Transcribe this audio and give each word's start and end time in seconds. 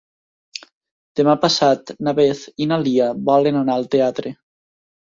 Demà 1.19 1.35
passat 1.45 1.93
na 2.09 2.15
Beth 2.21 2.43
i 2.67 2.71
na 2.73 2.83
Lia 2.89 3.13
volen 3.31 3.65
anar 3.65 3.79
al 3.79 3.91
teatre. 3.97 4.37